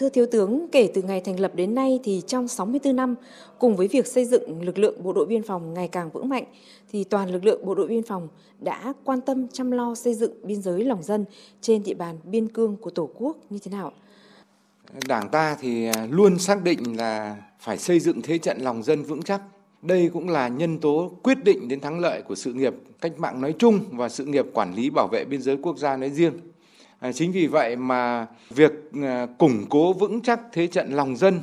Thưa 0.00 0.08
Thiếu 0.08 0.26
tướng, 0.26 0.66
kể 0.72 0.90
từ 0.94 1.02
ngày 1.02 1.20
thành 1.20 1.40
lập 1.40 1.52
đến 1.54 1.74
nay 1.74 2.00
thì 2.04 2.22
trong 2.26 2.48
64 2.48 2.96
năm, 2.96 3.14
cùng 3.58 3.76
với 3.76 3.88
việc 3.88 4.06
xây 4.06 4.24
dựng 4.24 4.62
lực 4.62 4.78
lượng 4.78 5.02
bộ 5.02 5.12
đội 5.12 5.26
biên 5.26 5.42
phòng 5.42 5.74
ngày 5.74 5.88
càng 5.88 6.10
vững 6.10 6.28
mạnh, 6.28 6.44
thì 6.92 7.04
toàn 7.04 7.30
lực 7.30 7.44
lượng 7.44 7.66
bộ 7.66 7.74
đội 7.74 7.86
biên 7.86 8.02
phòng 8.02 8.28
đã 8.60 8.92
quan 9.04 9.20
tâm 9.20 9.48
chăm 9.48 9.70
lo 9.70 9.94
xây 9.94 10.14
dựng 10.14 10.32
biên 10.42 10.62
giới 10.62 10.84
lòng 10.84 11.02
dân 11.02 11.24
trên 11.60 11.82
địa 11.82 11.94
bàn 11.94 12.18
biên 12.24 12.48
cương 12.48 12.76
của 12.76 12.90
Tổ 12.90 13.10
quốc 13.14 13.36
như 13.50 13.58
thế 13.58 13.70
nào? 13.70 13.92
Đảng 15.08 15.28
ta 15.28 15.56
thì 15.60 15.86
à, 15.86 16.06
luôn 16.10 16.38
xác 16.38 16.64
định 16.64 16.96
là 16.96 17.36
phải 17.60 17.78
xây 17.78 18.00
dựng 18.00 18.22
thế 18.22 18.38
trận 18.38 18.58
lòng 18.60 18.82
dân 18.82 19.02
vững 19.02 19.22
chắc. 19.22 19.40
Đây 19.82 20.10
cũng 20.12 20.28
là 20.28 20.48
nhân 20.48 20.78
tố 20.78 21.10
quyết 21.22 21.44
định 21.44 21.68
đến 21.68 21.80
thắng 21.80 22.00
lợi 22.00 22.22
của 22.22 22.34
sự 22.34 22.52
nghiệp 22.52 22.74
cách 23.00 23.18
mạng 23.18 23.40
nói 23.40 23.54
chung 23.58 23.80
và 23.92 24.08
sự 24.08 24.24
nghiệp 24.24 24.46
quản 24.52 24.74
lý 24.74 24.90
bảo 24.90 25.08
vệ 25.08 25.24
biên 25.24 25.42
giới 25.42 25.56
quốc 25.56 25.78
gia 25.78 25.96
nói 25.96 26.10
riêng. 26.10 26.32
À, 27.00 27.12
chính 27.12 27.32
vì 27.32 27.46
vậy 27.46 27.76
mà 27.76 28.26
việc 28.50 28.72
à, 29.02 29.26
củng 29.38 29.66
cố 29.68 29.92
vững 29.92 30.20
chắc 30.20 30.40
thế 30.52 30.66
trận 30.66 30.92
lòng 30.92 31.16
dân, 31.16 31.40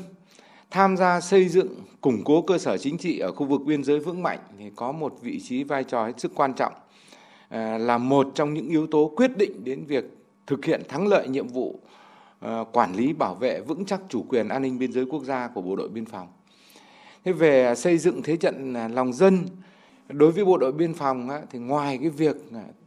tham 0.71 0.97
gia 0.97 1.21
xây 1.21 1.47
dựng, 1.47 1.67
củng 2.01 2.23
cố 2.23 2.41
cơ 2.41 2.57
sở 2.57 2.77
chính 2.77 2.97
trị 2.97 3.19
ở 3.19 3.31
khu 3.31 3.45
vực 3.45 3.61
biên 3.65 3.83
giới 3.83 3.99
vững 3.99 4.23
mạnh 4.23 4.39
thì 4.59 4.71
có 4.75 4.91
một 4.91 5.21
vị 5.21 5.39
trí 5.39 5.63
vai 5.63 5.83
trò 5.83 6.05
hết 6.05 6.19
sức 6.19 6.31
quan 6.35 6.53
trọng, 6.53 6.73
à, 7.49 7.77
là 7.77 7.97
một 7.97 8.27
trong 8.35 8.53
những 8.53 8.69
yếu 8.69 8.87
tố 8.87 9.11
quyết 9.15 9.37
định 9.37 9.63
đến 9.63 9.85
việc 9.85 10.05
thực 10.47 10.65
hiện 10.65 10.81
thắng 10.87 11.07
lợi 11.07 11.27
nhiệm 11.27 11.47
vụ 11.47 11.79
quản 12.71 12.95
lý 12.95 13.13
bảo 13.13 13.35
vệ 13.35 13.61
vững 13.61 13.85
chắc 13.85 14.01
chủ 14.09 14.25
quyền 14.29 14.47
an 14.47 14.61
ninh 14.61 14.79
biên 14.79 14.91
giới 14.91 15.05
quốc 15.05 15.23
gia 15.23 15.47
của 15.47 15.61
bộ 15.61 15.75
đội 15.75 15.89
biên 15.89 16.05
phòng. 16.05 16.27
Thế 17.25 17.31
về 17.31 17.75
xây 17.75 17.97
dựng 17.97 18.21
thế 18.23 18.37
trận 18.37 18.73
lòng 18.73 19.13
dân 19.13 19.45
đối 20.09 20.31
với 20.31 20.45
bộ 20.45 20.57
đội 20.57 20.71
biên 20.71 20.93
phòng 20.93 21.29
thì 21.51 21.59
ngoài 21.59 21.97
cái 21.97 22.09
việc 22.09 22.35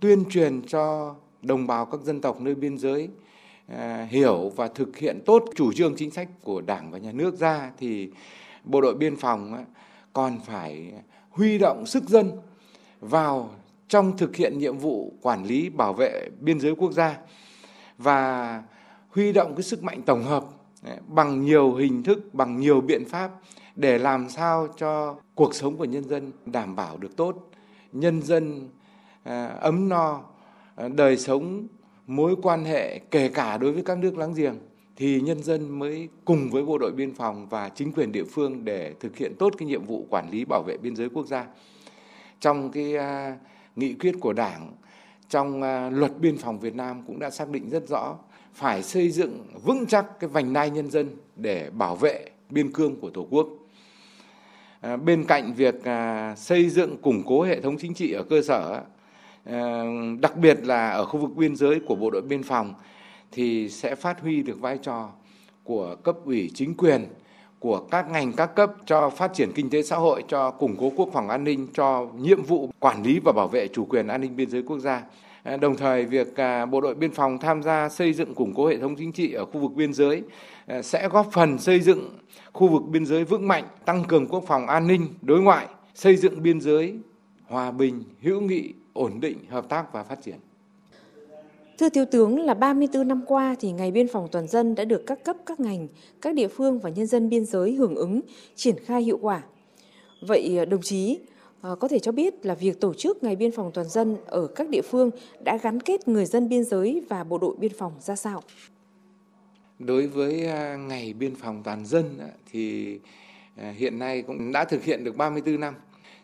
tuyên 0.01 0.25
truyền 0.31 0.63
cho 0.63 1.15
đồng 1.43 1.67
bào 1.67 1.87
các 1.87 2.01
dân 2.01 2.21
tộc 2.21 2.41
nơi 2.41 2.55
biên 2.55 2.79
giới 2.79 3.09
à, 3.69 4.07
hiểu 4.11 4.53
và 4.57 4.69
thực 4.69 4.97
hiện 4.97 5.21
tốt 5.27 5.45
chủ 5.55 5.73
trương 5.73 5.97
chính 5.97 6.11
sách 6.11 6.29
của 6.43 6.61
Đảng 6.61 6.91
và 6.91 6.99
Nhà 6.99 7.13
nước 7.13 7.39
ra 7.39 7.71
thì 7.79 8.11
bộ 8.65 8.81
đội 8.81 8.95
biên 8.95 9.17
phòng 9.17 9.65
còn 10.13 10.39
phải 10.47 10.93
huy 11.31 11.59
động 11.59 11.87
sức 11.87 12.09
dân 12.09 12.31
vào 13.01 13.51
trong 13.89 14.17
thực 14.17 14.37
hiện 14.37 14.59
nhiệm 14.59 14.79
vụ 14.79 15.13
quản 15.23 15.45
lý 15.45 15.69
bảo 15.69 15.93
vệ 15.93 16.29
biên 16.41 16.61
giới 16.61 16.75
quốc 16.75 16.93
gia 16.93 17.19
và 17.99 18.63
huy 19.09 19.33
động 19.33 19.55
cái 19.55 19.63
sức 19.63 19.83
mạnh 19.83 20.03
tổng 20.03 20.23
hợp 20.25 20.45
à, 20.83 20.97
bằng 21.07 21.43
nhiều 21.43 21.75
hình 21.75 22.03
thức 22.03 22.35
bằng 22.35 22.61
nhiều 22.61 22.81
biện 22.81 23.05
pháp 23.09 23.31
để 23.77 23.99
làm 23.99 24.29
sao 24.29 24.69
cho 24.77 25.17
cuộc 25.35 25.55
sống 25.55 25.77
của 25.77 25.85
nhân 25.85 26.05
dân 26.09 26.33
đảm 26.47 26.77
bảo 26.77 26.97
được 26.97 27.17
tốt 27.17 27.51
nhân 27.93 28.23
dân 28.23 28.69
à, 29.23 29.47
ấm 29.47 29.89
no 29.89 30.21
À, 30.77 30.89
đời 30.89 31.17
sống 31.17 31.67
mối 32.07 32.37
quan 32.43 32.65
hệ 32.65 32.99
kể 32.99 33.29
cả 33.29 33.57
đối 33.57 33.73
với 33.73 33.83
các 33.83 33.99
nước 33.99 34.19
láng 34.19 34.35
giềng 34.35 34.55
thì 34.97 35.21
nhân 35.21 35.43
dân 35.43 35.79
mới 35.79 36.09
cùng 36.25 36.51
với 36.51 36.65
bộ 36.65 36.79
đội 36.79 36.93
biên 36.93 37.15
phòng 37.15 37.47
và 37.49 37.69
chính 37.69 37.93
quyền 37.93 38.13
địa 38.13 38.25
phương 38.25 38.65
để 38.65 38.95
thực 39.01 39.17
hiện 39.17 39.35
tốt 39.39 39.55
cái 39.59 39.69
nhiệm 39.69 39.85
vụ 39.85 40.07
quản 40.11 40.31
lý 40.31 40.45
bảo 40.45 40.63
vệ 40.67 40.77
biên 40.77 40.97
giới 40.97 41.09
quốc 41.09 41.27
gia. 41.27 41.47
Trong 42.41 42.71
cái 42.71 42.95
uh, 42.97 43.03
nghị 43.77 43.95
quyết 43.95 44.15
của 44.21 44.33
Đảng, 44.33 44.73
trong 45.29 45.61
uh, 45.61 45.93
luật 45.93 46.19
biên 46.21 46.37
phòng 46.37 46.61
Việt 46.61 46.75
Nam 46.75 47.03
cũng 47.07 47.19
đã 47.19 47.31
xác 47.31 47.49
định 47.49 47.71
rất 47.71 47.89
rõ 47.89 48.19
phải 48.55 48.83
xây 48.83 49.11
dựng 49.11 49.47
vững 49.65 49.87
chắc 49.87 50.21
cái 50.21 50.31
vành 50.31 50.53
đai 50.53 50.71
nhân 50.71 50.91
dân 50.91 51.09
để 51.37 51.71
bảo 51.71 51.97
vệ 51.97 52.31
biên 52.51 52.73
cương 52.73 53.01
của 53.01 53.11
Tổ 53.11 53.27
quốc. 53.31 53.49
Bên 55.05 55.25
cạnh 55.25 55.55
việc 55.55 55.75
xây 56.37 56.69
dựng 56.69 56.97
củng 57.03 57.23
cố 57.27 57.43
hệ 57.43 57.61
thống 57.61 57.77
chính 57.79 57.95
trị 57.95 58.13
ở 58.13 58.23
cơ 58.23 58.43
sở 58.43 58.83
Ờ, 59.45 59.87
đặc 60.21 60.37
biệt 60.37 60.59
là 60.67 60.91
ở 60.91 61.05
khu 61.05 61.21
vực 61.21 61.37
biên 61.37 61.57
giới 61.57 61.81
của 61.81 61.95
bộ 61.95 62.11
đội 62.11 62.23
biên 62.23 62.43
phòng 62.43 62.75
thì 63.33 63.69
sẽ 63.69 63.95
phát 63.95 64.21
huy 64.21 64.43
được 64.43 64.61
vai 64.61 64.79
trò 64.79 65.09
của 65.65 65.97
cấp 66.03 66.17
ủy 66.25 66.51
chính 66.55 66.77
quyền, 66.77 67.07
của 67.59 67.79
các 67.91 68.11
ngành 68.11 68.33
các 68.33 68.55
cấp 68.55 68.73
cho 68.87 69.11
phát 69.11 69.35
triển 69.35 69.53
kinh 69.55 69.71
tế 69.71 69.83
xã 69.83 69.97
hội, 69.97 70.25
cho 70.29 70.51
củng 70.51 70.77
cố 70.79 70.93
quốc 70.97 71.09
phòng 71.13 71.29
an 71.29 71.45
ninh, 71.45 71.67
cho 71.75 72.07
nhiệm 72.19 72.43
vụ 72.43 72.71
quản 72.79 73.03
lý 73.03 73.21
và 73.25 73.33
bảo 73.33 73.49
vệ 73.49 73.69
chủ 73.69 73.85
quyền 73.85 74.07
an 74.07 74.21
ninh 74.21 74.37
biên 74.37 74.51
giới 74.51 74.63
quốc 74.63 74.79
gia. 74.79 75.03
Ờ, 75.43 75.57
đồng 75.57 75.77
thời 75.77 76.05
việc 76.05 76.37
à, 76.37 76.67
bộ 76.67 76.81
đội 76.81 76.95
biên 76.95 77.11
phòng 77.11 77.39
tham 77.39 77.63
gia 77.63 77.89
xây 77.89 78.13
dựng 78.13 78.35
củng 78.35 78.55
cố 78.55 78.69
hệ 78.69 78.79
thống 78.79 78.97
chính 78.97 79.13
trị 79.13 79.33
ở 79.33 79.45
khu 79.45 79.61
vực 79.61 79.73
biên 79.75 79.93
giới 79.93 80.23
ờ, 80.67 80.83
sẽ 80.83 81.09
góp 81.09 81.29
phần 81.33 81.59
xây 81.59 81.81
dựng 81.81 82.11
khu 82.53 82.69
vực 82.69 82.83
biên 82.87 83.07
giới 83.07 83.25
vững 83.25 83.49
mạnh, 83.49 83.65
tăng 83.85 84.05
cường 84.05 84.27
quốc 84.27 84.45
phòng 84.47 84.67
an 84.67 84.87
ninh, 84.87 85.09
đối 85.23 85.41
ngoại, 85.41 85.67
xây 85.95 86.17
dựng 86.17 86.43
biên 86.43 86.61
giới 86.61 86.95
hòa 87.47 87.71
bình, 87.71 88.05
hữu 88.23 88.41
nghị 88.41 88.73
ổn 89.01 89.21
định, 89.21 89.39
hợp 89.49 89.69
tác 89.69 89.93
và 89.93 90.05
phát 90.05 90.23
triển. 90.23 90.37
Thưa 91.79 91.89
Thiếu 91.89 92.05
tướng 92.11 92.39
là 92.39 92.55
34 92.55 93.09
năm 93.09 93.23
qua 93.27 93.57
thì 93.61 93.73
Ngày 93.73 93.91
Biên 93.91 94.09
phòng 94.09 94.29
Toàn 94.33 94.47
dân 94.49 94.75
đã 94.75 94.85
được 94.85 95.03
các 95.07 95.25
cấp, 95.25 95.37
các 95.47 95.61
ngành, 95.61 95.89
các 96.21 96.35
địa 96.35 96.49
phương 96.49 96.79
và 96.79 96.91
nhân 96.91 97.07
dân 97.07 97.29
biên 97.29 97.45
giới 97.45 97.73
hưởng 97.73 97.95
ứng, 97.95 98.21
triển 98.55 98.77
khai 98.85 99.03
hiệu 99.03 99.19
quả. 99.23 99.43
Vậy 100.27 100.57
ờ, 100.59 100.65
đồng 100.65 100.83
chí 100.83 101.19
ờ, 101.61 101.77
có 101.77 101.89
thể 101.89 101.99
cho 101.99 102.13
biết 102.13 102.47
là 102.47 102.55
việc 102.55 102.81
tổ 102.81 102.95
chức 102.95 103.23
Ngày 103.23 103.37
Biên 103.37 103.53
phòng 103.53 103.71
Toàn 103.75 103.89
dân 103.89 104.17
ở 104.27 104.47
các 104.47 104.69
địa 104.69 104.83
phương 104.83 105.11
đã 105.45 105.57
gắn 105.63 105.81
kết 105.81 106.09
người 106.09 106.27
dân 106.27 106.49
biên 106.49 106.65
giới 106.65 107.03
và 107.09 107.25
bộ 107.25 107.39
đội 107.39 107.55
biên 107.59 107.73
phòng 107.79 107.93
ra 108.01 108.17
sao? 108.17 108.43
Đối 109.79 110.07
với 110.07 110.47
ờ, 110.47 110.77
Ngày 110.77 111.13
Biên 111.13 111.35
phòng 111.35 111.63
Toàn 111.65 111.87
dân 111.87 112.19
thì 112.53 112.99
hiện 113.77 113.99
nay 113.99 114.23
cũng 114.23 114.53
đã 114.53 114.65
thực 114.65 114.85
hiện 114.85 115.05
được 115.05 115.17
34 115.17 115.61
năm 115.61 115.75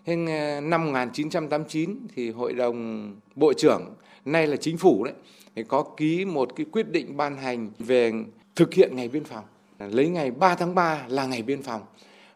Thế 0.07 0.17
ờ, 0.27 0.61
năm 0.61 0.87
1989 0.87 1.97
thì 2.15 2.31
Hội 2.31 2.53
đồng 2.53 3.11
Bộ 3.35 3.53
trưởng, 3.53 3.95
nay 4.25 4.47
là 4.47 4.57
chính 4.57 4.79
phủ 4.79 5.05
đấy, 5.05 5.15
thì 5.57 5.63
có 5.63 5.85
ký 5.97 6.25
một 6.25 6.57
cái 6.57 6.67
quyết 6.73 6.91
định 6.91 7.17
ban 7.17 7.37
hành 7.37 7.71
về 7.79 8.13
thực 8.57 8.75
hiện 8.75 8.97
ngày 8.97 9.09
biên 9.09 9.25
phòng. 9.25 9.45
Lấy 9.79 10.09
ngày 10.09 10.31
3 10.31 10.55
tháng 10.55 10.75
3 10.75 11.05
là 11.09 11.27
ngày 11.27 11.43
biên 11.43 11.63
phòng. 11.63 11.83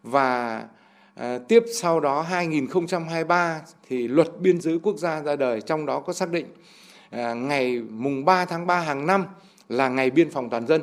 Và 0.02 0.62
à, 1.14 1.38
tiếp 1.48 1.64
sau 1.74 2.00
đó 2.00 2.22
2023 2.22 3.60
thì 3.88 4.08
luật 4.08 4.28
biên 4.40 4.60
giới 4.60 4.78
quốc 4.78 4.96
gia 4.96 5.22
ra 5.22 5.36
đời, 5.36 5.60
trong 5.60 5.86
đó 5.86 6.00
có 6.00 6.12
xác 6.12 6.30
định 6.30 6.46
à, 7.10 7.34
ngày 7.34 7.82
mùng 7.90 8.24
3 8.24 8.44
tháng 8.44 8.66
3 8.66 8.80
hàng 8.80 9.06
năm 9.06 9.24
là 9.68 9.88
ngày 9.88 10.10
biên 10.10 10.30
phòng 10.30 10.50
toàn 10.50 10.66
dân. 10.66 10.82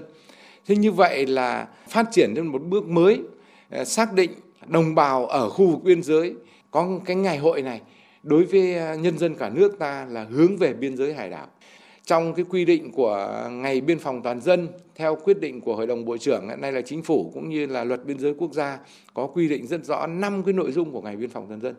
Thế 0.66 0.76
như 0.76 0.92
vậy 0.92 1.26
là 1.26 1.68
phát 1.90 2.06
triển 2.12 2.34
lên 2.36 2.47
một 2.47 2.62
bước 2.62 2.88
mới, 2.88 3.22
à, 3.70 3.86
xác 3.86 4.14
định 4.14 4.31
đồng 4.68 4.96
bào 4.96 5.26
ở 5.26 5.50
khu 5.50 5.68
vực 5.68 5.84
biên 5.84 6.03
giới 6.03 6.36
có 6.72 7.00
cái 7.05 7.16
ngày 7.16 7.38
hội 7.38 7.61
này 7.61 7.81
đối 8.23 8.44
với 8.44 8.75
à, 8.75 8.95
nhân 8.95 9.17
dân 9.17 9.35
cả 9.35 9.50
nước 9.50 9.79
ta 9.79 10.05
là 10.09 10.23
hướng 10.23 10.57
về 10.57 10.73
biên 10.73 10.97
giới 10.97 11.13
hải 11.13 11.29
đảo. 11.29 11.47
Trong 12.05 12.33
cái 12.33 12.45
quy 12.50 12.66
định 12.66 12.91
của 12.91 13.47
ngày 13.51 13.81
biên 13.81 14.00
phòng 14.00 14.22
toàn 14.23 14.41
dân 14.41 14.67
theo 14.95 15.16
quyết 15.16 15.39
định 15.39 15.61
của 15.61 15.75
hội 15.75 15.88
đồng 15.88 16.05
bộ 16.05 16.17
trưởng 16.17 16.50
hiện 16.50 16.61
nay 16.61 16.72
là 16.72 16.81
chính 16.81 17.03
phủ 17.03 17.31
cũng 17.33 17.50
như 17.50 17.66
là 17.66 17.83
luật 17.83 18.05
biên 18.05 18.19
giới 18.19 18.33
quốc 18.33 18.53
gia 18.53 18.79
có 19.13 19.28
quy 19.28 19.47
định 19.47 19.67
rất 19.67 19.85
rõ 19.85 20.07
năm 20.07 20.44
cái 20.44 20.53
nội 20.53 20.72
dung 20.72 20.91
của 20.91 21.01
ngày 21.01 21.16
biên 21.16 21.29
phòng 21.29 21.45
toàn 21.47 21.61
dân. 21.61 21.75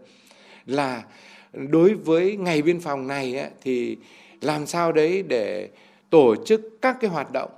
Là 0.66 1.04
đối 1.52 1.94
với 1.94 2.36
ngày 2.36 2.62
biên 2.62 2.80
phòng 2.80 3.06
này 3.06 3.38
ấy, 3.38 3.50
thì 3.62 3.96
làm 4.40 4.66
sao 4.66 4.92
đấy 4.92 5.22
để 5.22 5.68
tổ 6.10 6.34
chức 6.44 6.78
các 6.82 6.96
cái 7.00 7.10
hoạt 7.10 7.32
động 7.32 7.50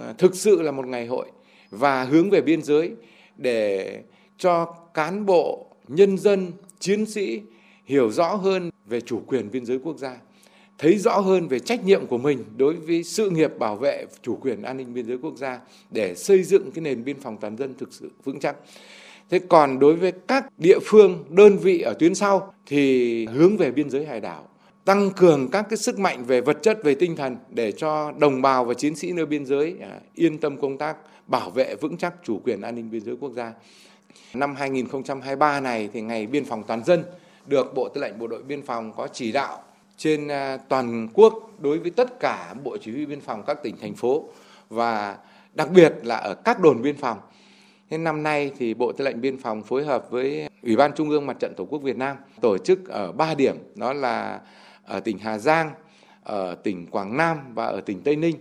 à, 0.00 0.14
thực 0.18 0.34
sự 0.34 0.62
là 0.62 0.70
một 0.70 0.86
ngày 0.86 1.06
hội 1.06 1.26
và 1.70 2.04
hướng 2.04 2.30
về 2.30 2.40
biên 2.40 2.62
giới 2.62 2.92
để 3.36 4.00
cho 4.38 4.64
cán 4.94 5.26
bộ 5.26 5.66
nhân 5.88 6.18
dân 6.18 6.52
chiến 6.78 7.06
sĩ 7.06 7.42
hiểu 7.84 8.10
rõ 8.10 8.34
hơn 8.34 8.70
về 8.86 9.00
chủ 9.00 9.22
quyền 9.26 9.50
biên 9.50 9.66
giới 9.66 9.78
quốc 9.78 9.98
gia 9.98 10.16
thấy 10.78 10.98
rõ 10.98 11.20
hơn 11.20 11.48
về 11.48 11.58
trách 11.58 11.84
nhiệm 11.84 12.06
của 12.06 12.18
mình 12.18 12.44
đối 12.56 12.74
với 12.74 13.02
sự 13.02 13.30
nghiệp 13.30 13.58
bảo 13.58 13.76
vệ 13.76 14.06
chủ 14.22 14.36
quyền 14.36 14.62
an 14.62 14.76
ninh 14.76 14.94
biên 14.94 15.06
giới 15.06 15.18
quốc 15.18 15.36
gia 15.36 15.60
để 15.90 16.14
xây 16.14 16.42
dựng 16.42 16.70
cái 16.70 16.82
nền 16.82 17.04
biên 17.04 17.20
phòng 17.20 17.36
toàn 17.40 17.56
dân 17.56 17.74
thực 17.78 17.92
sự 17.92 18.10
vững 18.24 18.40
chắc. 18.40 18.56
Thế 19.30 19.40
còn 19.48 19.78
đối 19.78 19.96
với 19.96 20.12
các 20.28 20.58
địa 20.58 20.78
phương, 20.84 21.24
đơn 21.30 21.58
vị 21.58 21.80
ở 21.80 21.94
tuyến 21.98 22.14
sau 22.14 22.54
thì 22.66 23.26
hướng 23.26 23.56
về 23.56 23.70
biên 23.70 23.90
giới 23.90 24.06
hải 24.06 24.20
đảo, 24.20 24.48
tăng 24.84 25.10
cường 25.10 25.48
các 25.50 25.66
cái 25.70 25.76
sức 25.76 25.98
mạnh 25.98 26.24
về 26.24 26.40
vật 26.40 26.58
chất, 26.62 26.84
về 26.84 26.94
tinh 26.94 27.16
thần 27.16 27.36
để 27.50 27.72
cho 27.72 28.12
đồng 28.18 28.42
bào 28.42 28.64
và 28.64 28.74
chiến 28.74 28.96
sĩ 28.96 29.12
nơi 29.12 29.26
biên 29.26 29.46
giới 29.46 29.76
à, 29.80 30.00
yên 30.14 30.38
tâm 30.38 30.60
công 30.60 30.78
tác 30.78 30.96
bảo 31.26 31.50
vệ 31.50 31.74
vững 31.80 31.96
chắc 31.96 32.14
chủ 32.24 32.40
quyền 32.44 32.60
an 32.60 32.74
ninh 32.74 32.90
biên 32.90 33.04
giới 33.04 33.16
quốc 33.20 33.32
gia. 33.32 33.52
Năm 34.34 34.54
2023 34.54 35.60
này 35.60 35.88
thì 35.92 36.00
ngày 36.00 36.26
biên 36.26 36.44
phòng 36.44 36.62
toàn 36.66 36.84
dân 36.84 37.04
được 37.46 37.74
Bộ 37.74 37.88
Tư 37.88 38.00
lệnh 38.00 38.18
Bộ 38.18 38.26
đội 38.26 38.42
Biên 38.42 38.62
phòng 38.62 38.92
có 38.96 39.08
chỉ 39.12 39.32
đạo 39.32 39.62
trên 39.96 40.28
à, 40.28 40.56
toàn 40.68 41.08
quốc 41.14 41.50
đối 41.58 41.78
với 41.78 41.90
tất 41.90 42.20
cả 42.20 42.54
Bộ 42.64 42.76
Chỉ 42.80 42.92
huy 42.92 43.06
Biên 43.06 43.20
phòng 43.20 43.42
các 43.46 43.62
tỉnh, 43.62 43.76
thành 43.80 43.94
phố 43.94 44.24
và 44.70 45.16
đặc 45.54 45.68
biệt 45.70 45.94
là 46.02 46.16
ở 46.16 46.34
các 46.34 46.60
đồn 46.60 46.82
biên 46.82 46.96
phòng. 46.96 47.18
Thế 47.90 47.98
năm 47.98 48.22
nay 48.22 48.50
thì 48.58 48.74
Bộ 48.74 48.92
Tư 48.92 49.04
lệnh 49.04 49.20
Biên 49.20 49.38
phòng 49.38 49.62
phối 49.62 49.84
hợp 49.84 50.10
với 50.10 50.48
Ủy 50.62 50.76
ban 50.76 50.92
Trung 50.94 51.10
ương 51.10 51.26
Mặt 51.26 51.36
trận 51.40 51.54
Tổ 51.56 51.64
quốc 51.64 51.82
Việt 51.82 51.96
Nam 51.96 52.16
tổ 52.40 52.58
chức 52.58 52.88
ở 52.88 53.12
3 53.12 53.34
điểm, 53.34 53.56
đó 53.74 53.92
là 53.92 54.40
ở 54.84 55.00
tỉnh 55.00 55.18
Hà 55.18 55.38
Giang, 55.38 55.70
ở 56.22 56.54
tỉnh 56.54 56.86
Quảng 56.86 57.16
Nam 57.16 57.38
và 57.54 57.66
ở 57.66 57.80
tỉnh 57.80 58.02
Tây 58.02 58.16
Ninh. 58.16 58.36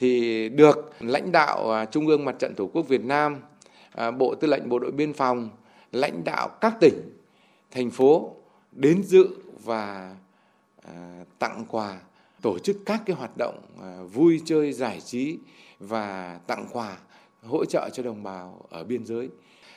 Thì 0.00 0.48
được 0.48 0.92
lãnh 1.00 1.32
đạo 1.32 1.72
à, 1.72 1.84
Trung 1.84 2.06
ương 2.06 2.24
Mặt 2.24 2.36
trận 2.38 2.54
Tổ 2.54 2.70
quốc 2.72 2.88
Việt 2.88 3.04
Nam 3.04 3.36
À, 3.94 4.10
Bộ 4.10 4.34
Tư 4.34 4.48
lệnh 4.48 4.68
Bộ 4.68 4.78
đội 4.78 4.90
Biên 4.90 5.12
phòng, 5.12 5.50
lãnh 5.92 6.24
đạo 6.24 6.48
các 6.60 6.74
tỉnh, 6.80 7.18
thành 7.70 7.90
phố 7.90 8.36
đến 8.72 9.02
dự 9.02 9.28
và 9.64 10.16
à, 10.82 11.24
tặng 11.38 11.64
quà, 11.68 12.00
tổ 12.42 12.58
chức 12.58 12.76
các 12.86 13.02
cái 13.06 13.16
hoạt 13.16 13.36
động 13.36 13.60
à, 13.82 14.02
vui 14.12 14.42
chơi 14.44 14.72
giải 14.72 15.00
trí 15.00 15.38
và 15.78 16.40
tặng 16.46 16.66
quà 16.72 16.98
hỗ 17.42 17.64
trợ 17.64 17.90
cho 17.92 18.02
đồng 18.02 18.22
bào 18.22 18.66
ở 18.70 18.84
biên 18.84 19.06
giới. 19.06 19.28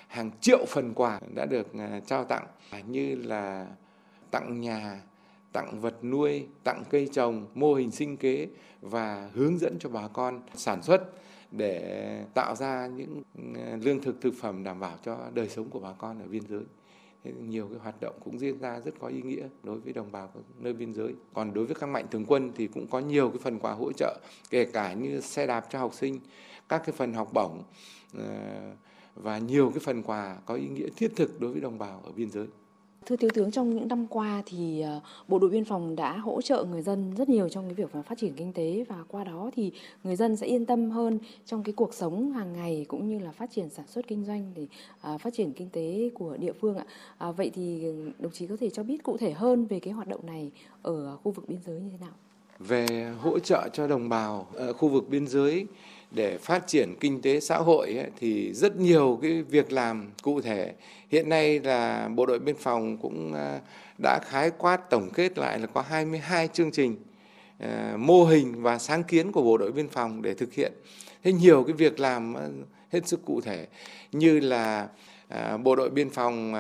Hàng 0.07 0.31
triệu 0.41 0.65
phần 0.67 0.93
quà 0.93 1.19
đã 1.35 1.45
được 1.45 1.67
trao 2.05 2.23
tặng 2.23 2.47
như 2.87 3.15
là 3.15 3.67
tặng 4.31 4.61
nhà, 4.61 5.01
tặng 5.51 5.81
vật 5.81 6.03
nuôi, 6.03 6.47
tặng 6.63 6.83
cây 6.89 7.09
trồng, 7.11 7.45
mô 7.53 7.73
hình 7.73 7.91
sinh 7.91 8.17
kế 8.17 8.47
và 8.81 9.29
hướng 9.33 9.57
dẫn 9.57 9.77
cho 9.79 9.89
bà 9.89 10.07
con 10.07 10.41
sản 10.55 10.83
xuất 10.83 11.03
để 11.57 12.25
tạo 12.33 12.55
ra 12.55 12.87
những 12.87 13.21
ờ, 13.55 13.77
lương 13.81 14.01
thực 14.01 14.21
thực 14.21 14.33
phẩm 14.41 14.63
đảm 14.63 14.79
bảo 14.79 14.97
cho 15.05 15.17
đời 15.33 15.49
sống 15.49 15.69
của 15.69 15.79
bà 15.79 15.93
con 15.93 16.19
ở 16.19 16.27
biên 16.27 16.43
giới. 16.49 16.63
Nhiều 17.23 17.67
cái 17.67 17.79
hoạt 17.79 18.01
động 18.01 18.15
cũng 18.23 18.39
diễn 18.39 18.59
ra 18.59 18.79
rất 18.79 18.91
có 18.99 19.07
ý 19.07 19.21
nghĩa 19.21 19.47
đối 19.63 19.79
với 19.79 19.93
đồng 19.93 20.11
bào 20.11 20.31
nơi 20.59 20.73
biên 20.73 20.93
giới. 20.93 21.13
Còn 21.33 21.53
đối 21.53 21.65
với 21.65 21.75
các 21.79 21.87
mạnh 21.87 22.05
thường 22.11 22.25
quân 22.27 22.51
thì 22.55 22.67
cũng 22.67 22.87
có 22.87 22.99
nhiều 22.99 23.29
cái 23.29 23.39
phần 23.43 23.59
quà 23.59 23.71
hỗ 23.71 23.91
trợ, 23.91 24.19
kể 24.49 24.65
cả 24.65 24.93
như 24.93 25.21
xe 25.21 25.47
đạp 25.47 25.65
cho 25.69 25.79
học 25.79 25.93
sinh, 25.93 26.19
các 26.69 26.81
cái 26.85 26.95
phần 26.97 27.13
học 27.13 27.29
bổng 27.33 27.63
ờ, 28.17 28.25
và 29.15 29.37
nhiều 29.37 29.69
cái 29.69 29.79
phần 29.79 30.03
quà 30.03 30.37
có 30.45 30.55
ý 30.55 30.67
nghĩa 30.67 30.87
thiết 30.95 31.11
thực 31.15 31.41
đối 31.41 31.51
với 31.51 31.61
đồng 31.61 31.77
bào 31.77 32.01
ở 32.05 32.11
biên 32.11 32.31
giới. 32.31 32.47
Thưa 33.05 33.15
Thiếu 33.15 33.29
tướng, 33.33 33.51
trong 33.51 33.75
những 33.75 33.87
năm 33.87 34.07
qua 34.07 34.43
thì 34.45 34.81
ờ, 34.81 34.99
Bộ 35.27 35.39
đội 35.39 35.49
Biên 35.49 35.65
phòng 35.65 35.95
đã 35.95 36.17
hỗ 36.17 36.41
trợ 36.41 36.63
người 36.63 36.81
dân 36.81 37.15
rất 37.17 37.29
nhiều 37.29 37.49
trong 37.49 37.65
cái 37.65 37.73
việc 37.73 38.03
phát 38.05 38.17
triển 38.17 38.33
kinh 38.33 38.53
tế 38.53 38.85
và 38.89 39.03
qua 39.07 39.23
đó 39.23 39.51
thì 39.55 39.71
người 40.03 40.15
dân 40.15 40.35
sẽ 40.35 40.47
yên 40.47 40.65
tâm 40.65 40.89
hơn 40.89 41.19
trong 41.45 41.63
cái 41.63 41.73
cuộc 41.73 41.93
sống 41.93 42.31
hàng 42.31 42.53
ngày 42.53 42.85
cũng 42.87 43.07
như 43.09 43.19
là 43.19 43.31
phát 43.31 43.51
triển 43.51 43.69
sản 43.69 43.87
xuất 43.87 44.07
kinh 44.07 44.25
doanh 44.25 44.51
để 44.55 44.67
ờ, 45.01 45.17
phát 45.17 45.33
triển 45.33 45.53
kinh 45.53 45.69
tế 45.69 46.09
của 46.13 46.37
địa 46.37 46.53
phương 46.53 46.77
ạ. 46.77 46.85
À, 47.17 47.31
vậy 47.31 47.51
thì 47.53 47.83
ừ, 47.83 48.11
đồng 48.19 48.31
chí 48.31 48.47
có 48.47 48.57
thể 48.59 48.69
cho 48.69 48.83
biết 48.83 49.03
cụ 49.03 49.17
thể 49.17 49.31
hơn 49.31 49.65
về 49.65 49.79
cái 49.79 49.93
hoạt 49.93 50.07
động 50.07 50.25
này 50.25 50.51
ở 50.81 51.17
khu 51.17 51.31
vực 51.31 51.47
biên 51.47 51.59
giới 51.65 51.81
như 51.81 51.89
thế 51.91 51.97
nào? 52.01 52.13
Về 52.67 52.85
hỗ 53.19 53.39
trợ 53.39 53.69
cho 53.73 53.87
đồng 53.87 54.09
bào 54.09 54.47
ở 54.53 54.73
khu 54.73 54.89
vực 54.89 55.09
biên 55.09 55.27
giới 55.27 55.67
để 56.11 56.37
phát 56.37 56.67
triển 56.67 56.95
kinh 56.99 57.21
tế 57.21 57.39
xã 57.39 57.57
hội 57.57 57.97
ấy, 57.97 58.11
thì 58.19 58.53
rất 58.53 58.75
nhiều 58.75 59.19
cái 59.21 59.41
việc 59.41 59.71
làm 59.71 60.11
cụ 60.21 60.41
thể. 60.41 60.73
Hiện 61.09 61.29
nay 61.29 61.59
là 61.59 62.09
bộ 62.15 62.25
đội 62.25 62.39
biên 62.39 62.55
phòng 62.55 62.97
cũng 62.97 63.33
à, 63.33 63.59
đã 64.03 64.19
khái 64.25 64.51
quát 64.57 64.89
tổng 64.89 65.09
kết 65.13 65.37
lại 65.37 65.59
là 65.59 65.67
có 65.67 65.81
22 65.81 66.47
chương 66.47 66.71
trình 66.71 66.95
à, 67.59 67.93
mô 67.97 68.25
hình 68.25 68.61
và 68.61 68.77
sáng 68.77 69.03
kiến 69.03 69.31
của 69.31 69.41
bộ 69.41 69.57
đội 69.57 69.71
biên 69.71 69.87
phòng 69.87 70.21
để 70.21 70.33
thực 70.33 70.53
hiện. 70.53 70.73
Thế 71.23 71.33
nhiều 71.33 71.63
cái 71.63 71.73
việc 71.73 71.99
làm 71.99 72.33
à, 72.33 72.47
hết 72.91 73.07
sức 73.07 73.25
cụ 73.25 73.41
thể 73.41 73.67
như 74.11 74.39
là 74.39 74.87
bộ 75.63 75.75
đội 75.75 75.89
biên 75.89 76.09
phòng 76.09 76.53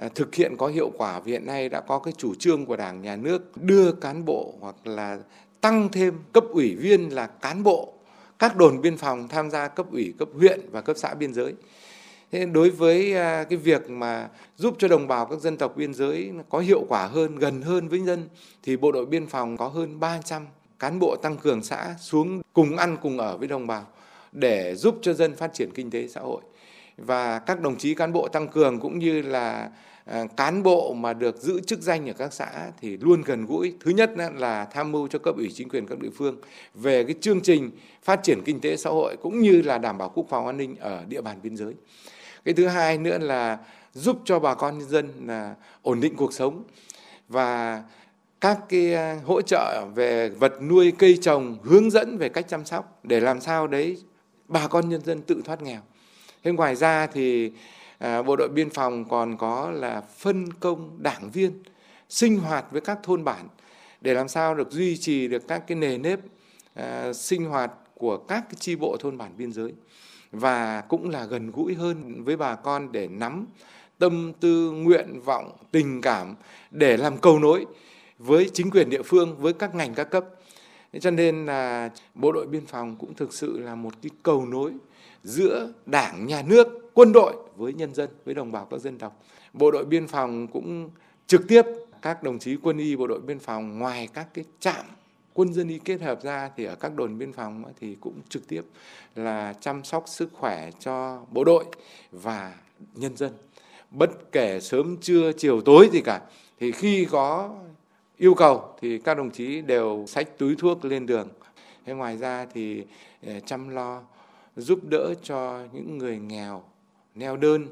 Ờ, 0.00 0.08
thực 0.14 0.34
hiện 0.34 0.56
có 0.56 0.66
hiệu 0.66 0.90
quả, 0.98 1.20
vì 1.20 1.32
hiện 1.32 1.46
nay 1.46 1.68
đã 1.68 1.80
có 1.80 1.98
cái 1.98 2.14
chủ 2.16 2.34
trương 2.34 2.66
của 2.66 2.76
đảng, 2.76 3.02
nhà 3.02 3.16
nước 3.16 3.56
đưa 3.56 3.92
cán 3.92 4.24
bộ 4.24 4.54
hoặc 4.60 4.74
là 4.84 5.18
tăng 5.60 5.88
thêm 5.92 6.14
cấp 6.32 6.44
ủy 6.52 6.74
viên 6.74 7.08
là 7.08 7.26
cán 7.26 7.62
bộ, 7.62 7.92
các 8.38 8.56
đồn 8.56 8.80
biên 8.80 8.96
phòng 8.96 9.28
tham 9.28 9.50
gia 9.50 9.68
cấp 9.68 9.86
ủy, 9.92 10.14
cấp 10.18 10.28
huyện 10.34 10.60
và 10.70 10.80
cấp 10.80 10.96
xã 10.98 11.14
biên 11.14 11.34
giới. 11.34 11.54
Thế 12.32 12.46
đối 12.46 12.70
với 12.70 13.14
à, 13.14 13.44
cái 13.44 13.56
việc 13.56 13.90
mà 13.90 14.28
giúp 14.56 14.74
cho 14.78 14.88
đồng 14.88 15.08
bào 15.08 15.26
các 15.26 15.40
dân 15.40 15.56
tộc 15.56 15.76
biên 15.76 15.94
giới 15.94 16.30
có 16.48 16.58
hiệu 16.58 16.84
quả 16.88 17.06
hơn, 17.06 17.36
gần 17.36 17.62
hơn 17.62 17.88
với 17.88 18.00
dân, 18.00 18.28
thì 18.62 18.76
bộ 18.76 18.92
đội 18.92 19.06
biên 19.06 19.26
phòng 19.26 19.56
có 19.56 19.68
hơn 19.68 20.00
300 20.00 20.46
cán 20.78 20.98
bộ 20.98 21.16
tăng 21.16 21.36
cường 21.36 21.62
xã 21.62 21.94
xuống 22.00 22.42
cùng 22.52 22.76
ăn 22.76 22.96
cùng 23.02 23.18
ở 23.18 23.36
với 23.36 23.48
đồng 23.48 23.66
bào 23.66 23.86
để 24.32 24.74
giúp 24.74 24.98
cho 25.02 25.12
dân 25.12 25.36
phát 25.36 25.54
triển 25.54 25.70
kinh 25.74 25.90
tế 25.90 26.08
xã 26.08 26.20
hội. 26.20 26.40
Và 26.96 27.38
các 27.38 27.60
đồng 27.60 27.76
chí 27.76 27.94
cán 27.94 28.12
bộ 28.12 28.28
tăng 28.28 28.48
cường 28.48 28.80
cũng 28.80 28.98
như 28.98 29.22
là 29.22 29.70
Ờ, 30.08 30.26
cán 30.36 30.62
bộ 30.62 30.94
mà 30.94 31.12
được 31.12 31.36
giữ 31.36 31.60
chức 31.60 31.80
danh 31.80 32.08
ở 32.08 32.12
các 32.12 32.32
xã 32.32 32.70
thì 32.80 32.96
luôn 32.96 33.22
gần 33.22 33.46
gũi. 33.46 33.74
Thứ 33.80 33.90
nhất 33.90 34.10
là 34.36 34.64
tham 34.64 34.92
mưu 34.92 35.08
cho 35.08 35.18
cấp 35.18 35.36
ủy 35.36 35.50
chính 35.54 35.68
quyền 35.68 35.86
các 35.86 35.98
địa 35.98 36.10
phương 36.16 36.36
về 36.74 37.04
cái 37.04 37.14
chương 37.20 37.40
trình 37.40 37.70
phát 38.02 38.20
triển 38.22 38.42
kinh 38.44 38.60
tế 38.60 38.76
xã 38.76 38.90
hội 38.90 39.16
cũng 39.22 39.40
như 39.40 39.62
là 39.62 39.78
đảm 39.78 39.98
bảo 39.98 40.08
quốc 40.14 40.26
phòng 40.28 40.46
an 40.46 40.56
ninh 40.56 40.76
ở 40.76 41.04
địa 41.08 41.20
bàn 41.20 41.38
biên 41.42 41.56
giới. 41.56 41.74
Cái 42.44 42.54
thứ 42.54 42.66
hai 42.66 42.98
nữa 42.98 43.18
là 43.18 43.58
giúp 43.92 44.20
cho 44.24 44.38
bà 44.38 44.54
con 44.54 44.78
nhân 44.78 44.88
dân 44.88 45.12
là 45.26 45.54
ổn 45.82 46.00
định 46.00 46.16
cuộc 46.16 46.32
sống 46.32 46.64
và 47.28 47.82
các 48.40 48.58
cái 48.68 48.94
ờ, 48.94 49.16
hỗ 49.24 49.42
trợ 49.42 49.84
về 49.94 50.28
vật 50.28 50.62
nuôi, 50.62 50.92
cây 50.98 51.18
trồng 51.20 51.56
hướng 51.62 51.90
dẫn 51.90 52.18
về 52.18 52.28
cách 52.28 52.48
chăm 52.48 52.64
sóc 52.64 53.00
để 53.02 53.20
làm 53.20 53.40
sao 53.40 53.66
đấy 53.66 53.98
bà 54.48 54.68
con 54.68 54.88
nhân 54.88 55.00
dân 55.04 55.22
tự 55.22 55.42
thoát 55.44 55.62
nghèo. 55.62 55.80
Thế 56.44 56.52
ngoài 56.52 56.76
ra 56.76 57.06
thì 57.06 57.52
à, 57.98 58.22
bộ 58.22 58.36
đội 58.36 58.48
biên 58.48 58.70
phòng 58.70 59.04
còn 59.08 59.36
có 59.36 59.70
là 59.70 60.00
phân 60.00 60.52
công 60.52 60.98
đảng 61.02 61.30
viên 61.30 61.62
sinh 62.08 62.38
hoạt 62.38 62.64
với 62.70 62.80
các 62.80 62.98
thôn 63.02 63.24
bản 63.24 63.48
để 64.00 64.14
làm 64.14 64.28
sao 64.28 64.54
được 64.54 64.70
duy 64.70 64.96
trì 64.96 65.28
được 65.28 65.48
các 65.48 65.66
cái 65.66 65.78
nề 65.78 65.98
nếp 65.98 66.20
à, 66.74 67.12
sinh 67.12 67.44
hoạt 67.44 67.72
của 67.94 68.16
các 68.16 68.40
cái 68.40 68.54
chi 68.58 68.76
bộ 68.76 68.96
thôn 69.00 69.18
bản 69.18 69.32
biên 69.36 69.52
giới. 69.52 69.72
Và 70.32 70.80
cũng 70.80 71.10
là 71.10 71.24
gần 71.24 71.50
gũi 71.50 71.74
hơn 71.74 72.24
với 72.24 72.36
bà 72.36 72.54
con 72.54 72.92
để 72.92 73.08
nắm 73.08 73.46
tâm 73.98 74.32
tư 74.40 74.70
nguyện 74.70 75.20
vọng 75.20 75.52
tình 75.70 76.00
cảm 76.00 76.34
để 76.70 76.96
làm 76.96 77.18
cầu 77.18 77.38
nối 77.38 77.66
với 78.18 78.50
chính 78.52 78.70
quyền 78.70 78.90
địa 78.90 79.02
phương 79.02 79.36
với 79.36 79.52
các 79.52 79.74
ngành 79.74 79.94
các 79.94 80.04
cấp. 80.04 80.24
Cho 81.00 81.10
nên 81.10 81.46
là 81.46 81.90
bộ 82.14 82.32
đội 82.32 82.46
biên 82.46 82.66
phòng 82.66 82.96
cũng 82.96 83.14
thực 83.14 83.34
sự 83.34 83.58
là 83.58 83.74
một 83.74 83.94
cái 84.02 84.10
cầu 84.22 84.46
nối 84.46 84.72
giữa 85.22 85.72
đảng 85.86 86.26
nhà 86.26 86.42
nước 86.42 86.87
quân 86.98 87.12
đội, 87.12 87.34
với 87.56 87.72
nhân 87.72 87.94
dân, 87.94 88.10
với 88.24 88.34
đồng 88.34 88.52
bào 88.52 88.64
các 88.64 88.80
dân 88.80 88.98
tộc. 88.98 89.22
Bộ 89.52 89.70
đội 89.70 89.84
biên 89.84 90.06
phòng 90.06 90.46
cũng 90.46 90.90
trực 91.26 91.48
tiếp, 91.48 91.62
các 92.02 92.22
đồng 92.22 92.38
chí 92.38 92.56
quân 92.62 92.78
y, 92.78 92.96
bộ 92.96 93.06
đội 93.06 93.20
biên 93.20 93.38
phòng 93.38 93.78
ngoài 93.78 94.08
các 94.14 94.26
cái 94.34 94.44
trạm 94.60 94.84
quân 95.34 95.52
dân 95.52 95.68
y 95.68 95.78
kết 95.78 96.00
hợp 96.00 96.22
ra 96.22 96.50
thì 96.56 96.64
ở 96.64 96.74
các 96.74 96.94
đồn 96.94 97.18
biên 97.18 97.32
phòng 97.32 97.64
thì 97.80 97.96
cũng 98.00 98.20
trực 98.28 98.48
tiếp 98.48 98.62
là 99.14 99.54
chăm 99.60 99.84
sóc 99.84 100.04
sức 100.06 100.30
khỏe 100.32 100.70
cho 100.80 101.20
bộ 101.30 101.44
đội 101.44 101.64
và 102.12 102.54
nhân 102.94 103.16
dân. 103.16 103.32
Bất 103.90 104.32
kể 104.32 104.60
sớm 104.60 104.96
trưa, 104.96 105.32
chiều 105.32 105.60
tối 105.60 105.88
gì 105.92 106.00
cả, 106.04 106.20
thì 106.60 106.72
khi 106.72 107.04
có 107.10 107.56
yêu 108.16 108.34
cầu 108.34 108.74
thì 108.80 108.98
các 108.98 109.14
đồng 109.14 109.30
chí 109.30 109.60
đều 109.60 110.04
xách 110.08 110.38
túi 110.38 110.56
thuốc 110.56 110.84
lên 110.84 111.06
đường. 111.06 111.28
Thế 111.86 111.92
ngoài 111.92 112.16
ra 112.16 112.46
thì 112.54 112.84
ờ, 113.26 113.40
chăm 113.40 113.68
lo, 113.68 114.02
giúp 114.56 114.78
đỡ 114.82 115.14
cho 115.22 115.60
những 115.72 115.98
người 115.98 116.18
nghèo 116.18 116.62
neo 117.18 117.36
đơn, 117.36 117.66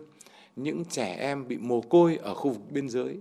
những 0.56 0.84
trẻ 0.84 1.16
em 1.19 1.48
bị 1.48 1.56
mồ 1.56 1.81
côi 1.81 2.16
ở 2.22 2.34
khu 2.34 2.50
vực 2.50 2.62
biên 2.70 2.88
giới. 2.88 3.19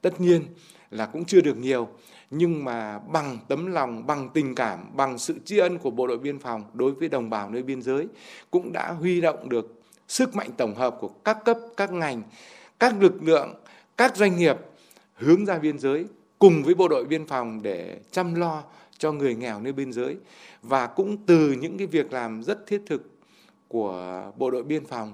Tất 0.00 0.20
nhiên 0.20 0.42
là 0.90 1.06
cũng 1.06 1.24
chưa 1.24 1.40
được 1.40 1.56
nhiều, 1.56 1.88
nhưng 2.30 2.64
mà 2.64 2.98
bằng 2.98 3.38
tấm 3.48 3.72
lòng, 3.72 4.06
bằng 4.06 4.28
tình 4.34 4.54
cảm, 4.54 4.96
bằng 4.96 5.18
sự 5.18 5.38
tri 5.44 5.58
ân 5.58 5.78
của 5.78 5.90
bộ 5.90 6.06
đội 6.06 6.18
biên 6.18 6.38
phòng 6.38 6.64
đối 6.72 6.92
với 6.92 7.08
đồng 7.08 7.30
bào 7.30 7.50
nơi 7.50 7.62
biên 7.62 7.82
giới 7.82 8.08
cũng 8.50 8.72
đã 8.72 8.92
huy 8.92 9.20
động 9.20 9.48
được 9.48 9.82
sức 10.08 10.36
mạnh 10.36 10.50
tổng 10.56 10.74
hợp 10.74 10.96
của 11.00 11.08
các 11.08 11.38
cấp, 11.44 11.58
các 11.76 11.92
ngành, 11.92 12.22
các 12.78 13.02
lực 13.02 13.22
lượng, 13.22 13.54
các 13.96 14.16
doanh 14.16 14.36
nghiệp 14.36 14.56
hướng 15.14 15.46
ra 15.46 15.58
biên 15.58 15.78
giới 15.78 16.04
cùng 16.38 16.62
với 16.62 16.74
bộ 16.74 16.88
đội 16.88 17.04
biên 17.04 17.26
phòng 17.26 17.62
để 17.62 18.00
chăm 18.10 18.34
lo 18.34 18.62
cho 18.98 19.12
người 19.12 19.34
nghèo 19.34 19.60
nơi 19.60 19.72
biên 19.72 19.92
giới. 19.92 20.16
Và 20.62 20.86
cũng 20.86 21.16
từ 21.26 21.52
những 21.52 21.78
cái 21.78 21.86
việc 21.86 22.12
làm 22.12 22.42
rất 22.42 22.66
thiết 22.66 22.82
thực 22.86 23.10
của 23.68 24.22
bộ 24.36 24.50
đội 24.50 24.62
biên 24.62 24.84
phòng 24.84 25.12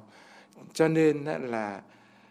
cho 0.73 0.89
nên 0.89 1.25
là 1.25 1.81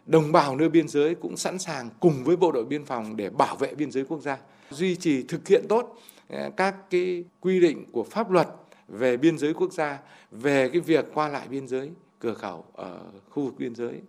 đồng 0.08 0.32
bào 0.32 0.56
nơi 0.56 0.70
biên 0.70 0.88
giới 0.88 1.16
cũng 1.16 1.38
sẵn 1.38 1.60
sàng 1.60 1.90
cùng 2.00 2.24
với 2.24 2.36
bộ 2.36 2.52
đội 2.52 2.66
biên 2.66 2.86
phòng 2.86 3.18
để 3.18 3.30
bảo 3.30 3.56
vệ 3.56 3.76
biên 3.76 3.92
giới 3.92 4.04
quốc 4.04 4.22
gia, 4.22 4.38
duy 4.70 4.96
trì 4.96 5.24
thực 5.24 5.48
hiện 5.48 5.66
tốt 5.70 6.00
ờ, 6.30 6.50
các 6.58 6.76
cái 6.90 7.24
quy 7.42 7.60
định 7.60 7.86
của 7.92 8.04
pháp 8.04 8.32
luật 8.32 8.48
về 8.88 9.18
biên 9.18 9.38
giới 9.38 9.54
quốc 9.54 9.74
gia, 9.74 10.00
về 10.32 10.70
cái 10.70 10.82
việc 10.82 11.06
qua 11.14 11.28
lại 11.28 11.48
biên 11.48 11.68
giới, 11.68 11.92
cửa 12.20 12.34
khẩu 12.34 12.66
ở 12.74 13.02
khu 13.30 13.46
vực 13.46 13.54
biên 13.58 13.76
giới 13.76 14.02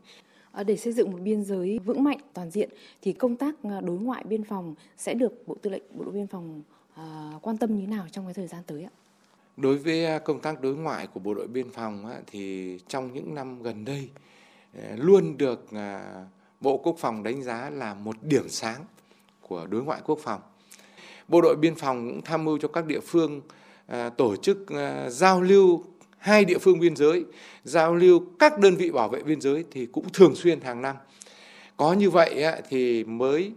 ờ, 0.53 0.65
để 0.65 0.77
xây 0.77 0.93
dựng 0.93 1.13
một 1.13 1.19
biên 1.21 1.45
giới 1.45 1.79
vững 1.79 2.05
mạnh, 2.05 2.19
toàn 2.35 2.51
diện 2.51 2.71
thì 3.03 3.13
công 3.13 3.37
tác 3.37 3.55
ờ, 3.63 3.81
đối 3.81 3.99
ngoại 3.99 4.25
biên 4.25 4.45
phòng 4.45 4.75
sẽ 4.97 5.15
được 5.15 5.33
bộ 5.47 5.57
tư 5.63 5.71
lệnh 5.71 5.83
bộ 5.95 6.05
đội 6.05 6.13
biên 6.13 6.27
phòng 6.27 6.63
quan 7.43 7.59
tâm 7.59 7.75
như 7.75 7.81
thế 7.81 7.87
nào 7.87 8.07
trong 8.13 8.25
cái 8.25 8.35
thời 8.35 8.47
gian 8.47 8.63
tới 8.67 8.83
ạ? 8.83 8.91
Đối 9.61 9.77
với 9.77 10.05
à, 10.05 10.19
công 10.19 10.41
tác 10.41 10.61
đối 10.61 10.75
ngoại 10.75 11.07
của 11.07 11.21
bộ 11.21 11.35
đội 11.35 11.47
biên 11.47 11.71
phòng 11.71 12.05
thì 12.27 12.79
trong 12.89 13.13
những 13.13 13.35
năm 13.35 13.63
gần 13.63 13.85
đây 13.85 14.09
à, 14.75 14.97
luôn 14.97 15.37
được 15.39 15.73
à, 15.73 16.15
Bộ 16.61 16.77
Quốc 16.79 16.97
phòng 16.99 17.23
đánh 17.23 17.43
giá 17.43 17.71
là 17.71 17.95
một 17.95 18.17
điểm 18.23 18.49
sáng 18.49 18.85
của 19.41 19.67
đối 19.67 19.83
ngoại 19.83 20.01
quốc 20.05 20.19
phòng. 20.23 20.41
Bộ 21.29 21.41
đội 21.41 21.57
biên 21.57 21.75
phòng 21.75 22.09
cũng 22.09 22.23
tham 22.23 22.45
mưu 22.45 22.59
cho 22.59 22.69
các 22.69 22.87
địa 22.87 23.01
phương 23.01 23.41
tổ 24.17 24.37
chức 24.37 24.59
giao 25.09 25.41
lưu 25.41 25.85
hai 26.19 26.45
địa 26.45 26.59
phương 26.59 26.81
biên 26.81 26.97
giới, 26.97 27.25
giao 27.65 27.95
lưu 27.95 28.23
các 28.39 28.59
đơn 28.59 28.77
vị 28.77 28.91
bảo 28.91 29.09
vệ 29.09 29.23
biên 29.23 29.41
giới 29.41 29.65
thì 29.71 29.87
cũng 29.87 30.09
thường 30.13 30.35
xuyên 30.35 30.61
hàng 30.61 30.83
năm. 30.83 30.97
Có 31.77 31.93
như 31.93 32.11
vậy 32.11 32.45
thì 32.69 33.05
mới 33.05 33.53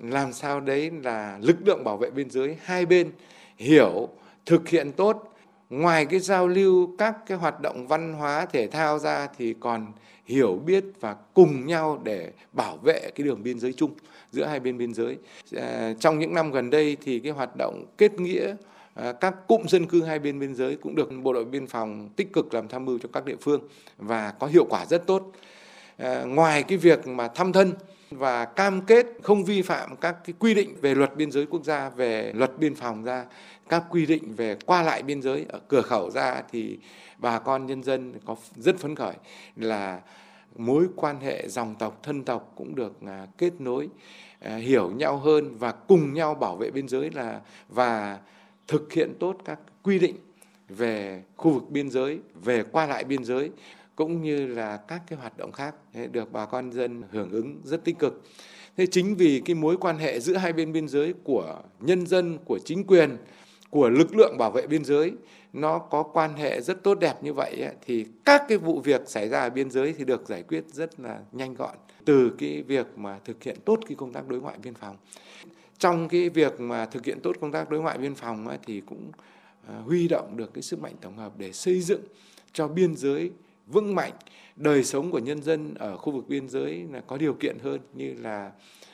làm 0.00 0.32
sao 0.32 0.60
đấy 0.60 0.90
là 1.02 1.38
lực 1.42 1.56
lượng 1.64 1.84
bảo 1.84 1.96
vệ 1.96 2.10
biên 2.10 2.30
giới 2.30 2.56
hai 2.62 2.86
bên 2.86 3.12
hiểu 3.56 4.08
thực 4.46 4.68
hiện 4.68 4.92
tốt 4.92 5.33
ngoài 5.70 6.06
cái 6.06 6.20
giao 6.20 6.48
lưu, 6.48 6.94
các 6.98 7.16
cái 7.26 7.38
hoạt 7.38 7.60
động 7.60 7.86
văn 7.86 8.12
hóa, 8.12 8.46
thể 8.46 8.66
thao 8.66 8.98
ra 8.98 9.28
thì 9.38 9.54
còn 9.60 9.86
hiểu 10.24 10.62
biết 10.66 10.84
và 11.00 11.16
cùng 11.34 11.66
nhau 11.66 12.00
để 12.04 12.32
bảo 12.52 12.76
vệ 12.76 13.10
cái 13.14 13.26
đường 13.26 13.42
biên 13.42 13.58
giới 13.58 13.72
chung 13.72 13.94
giữa 14.32 14.44
hai 14.46 14.60
bên 14.60 14.78
biên 14.78 14.94
giới. 14.94 15.16
Ờ, 15.52 15.94
trong 16.00 16.18
những 16.18 16.34
năm 16.34 16.50
gần 16.50 16.70
đây 16.70 16.96
thì 17.02 17.20
cái 17.20 17.32
hoạt 17.32 17.56
động 17.58 17.84
kết 17.98 18.20
nghĩa 18.20 18.56
ờ, 18.94 19.12
các 19.12 19.34
cụm 19.48 19.66
dân 19.66 19.86
cư 19.86 20.02
hai 20.02 20.18
bên 20.18 20.40
biên 20.40 20.54
giới 20.54 20.76
cũng 20.76 20.94
được 20.94 21.08
bộ 21.22 21.32
đội 21.32 21.44
biên 21.44 21.66
phòng 21.66 22.08
tích 22.16 22.32
cực 22.32 22.54
làm 22.54 22.68
tham 22.68 22.84
mưu 22.84 22.98
cho 22.98 23.08
các 23.12 23.24
địa 23.24 23.36
phương 23.40 23.60
và 23.98 24.32
có 24.38 24.46
hiệu 24.46 24.66
quả 24.70 24.86
rất 24.86 25.06
tốt. 25.06 25.32
Ờ, 25.96 26.26
ngoài 26.26 26.62
cái 26.62 26.78
việc 26.78 27.06
mà 27.06 27.28
thăm 27.28 27.52
thân 27.52 27.72
và 28.10 28.44
cam 28.44 28.80
kết 28.80 29.06
không 29.22 29.44
vi 29.44 29.62
phạm 29.62 29.96
các 29.96 30.16
cái 30.24 30.34
quy 30.38 30.54
định 30.54 30.76
về 30.80 30.94
luật 30.94 31.16
biên 31.16 31.30
giới 31.30 31.46
quốc 31.46 31.64
gia, 31.64 31.88
về 31.88 32.32
luật 32.34 32.58
biên 32.58 32.74
phòng 32.74 33.04
ra, 33.04 33.24
các 33.68 33.84
quy 33.90 34.06
định 34.06 34.34
về 34.34 34.56
qua 34.66 34.82
lại 34.82 35.02
biên 35.02 35.22
giới 35.22 35.46
ở 35.48 35.58
cửa 35.68 35.82
khẩu 35.82 36.10
ra 36.10 36.42
thì 36.52 36.78
bà 37.18 37.38
con 37.38 37.66
nhân 37.66 37.82
dân 37.82 38.14
có 38.24 38.36
rất 38.56 38.78
phấn 38.78 38.94
khởi 38.94 39.14
là 39.56 40.00
mối 40.56 40.86
quan 40.96 41.20
hệ 41.20 41.48
dòng 41.48 41.74
tộc 41.78 42.02
thân 42.02 42.24
tộc 42.24 42.52
cũng 42.56 42.74
được 42.74 42.92
à, 43.06 43.26
kết 43.38 43.60
nối 43.60 43.88
à, 44.40 44.56
hiểu 44.56 44.90
nhau 44.90 45.16
hơn 45.16 45.56
và 45.58 45.72
cùng 45.72 46.14
nhau 46.14 46.34
bảo 46.34 46.56
vệ 46.56 46.70
biên 46.70 46.88
giới 46.88 47.10
là 47.10 47.40
và 47.68 48.18
thực 48.68 48.92
hiện 48.92 49.12
tốt 49.20 49.36
các 49.44 49.58
quy 49.82 49.98
định 49.98 50.16
về 50.68 51.22
khu 51.36 51.50
vực 51.50 51.70
biên 51.70 51.90
giới, 51.90 52.18
về 52.34 52.62
qua 52.72 52.86
lại 52.86 53.04
biên 53.04 53.24
giới 53.24 53.50
cũng 53.96 54.22
như 54.22 54.46
là 54.46 54.76
các 54.76 55.02
cái 55.06 55.18
hoạt 55.18 55.38
động 55.38 55.52
khác 55.52 55.74
được 56.12 56.32
bà 56.32 56.46
con 56.46 56.72
dân 56.72 57.02
hưởng 57.10 57.30
ứng 57.30 57.60
rất 57.64 57.84
tích 57.84 57.98
cực. 57.98 58.22
Thế 58.76 58.86
chính 58.86 59.14
vì 59.14 59.42
cái 59.44 59.54
mối 59.54 59.76
quan 59.76 59.98
hệ 59.98 60.20
giữa 60.20 60.36
hai 60.36 60.52
bên 60.52 60.72
biên 60.72 60.88
giới 60.88 61.14
của 61.24 61.62
nhân 61.80 62.06
dân, 62.06 62.38
của 62.44 62.58
chính 62.64 62.84
quyền, 62.86 63.16
của 63.70 63.88
lực 63.88 64.16
lượng 64.16 64.38
bảo 64.38 64.50
vệ 64.50 64.66
biên 64.66 64.84
giới 64.84 65.12
nó 65.52 65.78
có 65.78 66.02
quan 66.02 66.34
hệ 66.34 66.60
rất 66.60 66.82
tốt 66.82 66.98
đẹp 67.00 67.14
như 67.22 67.32
vậy 67.32 67.68
thì 67.86 68.06
các 68.24 68.42
cái 68.48 68.58
vụ 68.58 68.80
việc 68.80 69.02
xảy 69.06 69.28
ra 69.28 69.40
ở 69.40 69.50
biên 69.50 69.70
giới 69.70 69.92
thì 69.98 70.04
được 70.04 70.28
giải 70.28 70.42
quyết 70.42 70.64
rất 70.72 71.00
là 71.00 71.20
nhanh 71.32 71.54
gọn 71.54 71.76
từ 72.04 72.32
cái 72.38 72.62
việc 72.62 72.86
mà 72.96 73.18
thực 73.24 73.42
hiện 73.42 73.56
tốt 73.64 73.78
cái 73.86 73.96
công 73.96 74.12
tác 74.12 74.28
đối 74.28 74.40
ngoại 74.40 74.58
biên 74.62 74.74
phòng 74.74 74.96
trong 75.78 76.08
cái 76.08 76.28
việc 76.28 76.60
mà 76.60 76.86
thực 76.86 77.04
hiện 77.04 77.20
tốt 77.22 77.36
công 77.40 77.52
tác 77.52 77.70
đối 77.70 77.80
ngoại 77.80 77.98
biên 77.98 78.14
phòng 78.14 78.48
ấy, 78.48 78.58
thì 78.66 78.80
cũng 78.80 79.10
à, 79.68 79.74
huy 79.84 80.08
động 80.08 80.36
được 80.36 80.54
cái 80.54 80.62
sức 80.62 80.80
mạnh 80.80 80.94
tổng 81.00 81.16
hợp 81.16 81.32
để 81.38 81.52
xây 81.52 81.80
dựng 81.80 82.00
cho 82.52 82.68
biên 82.68 82.96
giới 82.96 83.30
vững 83.66 83.94
mạnh, 83.94 84.12
đời 84.56 84.84
sống 84.84 85.10
của 85.10 85.18
nhân 85.18 85.42
dân 85.42 85.74
ở 85.74 85.96
khu 85.96 86.12
vực 86.12 86.28
biên 86.28 86.48
giới 86.48 86.84
là 86.92 87.00
có 87.00 87.16
điều 87.16 87.34
kiện 87.34 87.58
hơn 87.58 87.80
như 87.94 88.14
là 88.14 88.52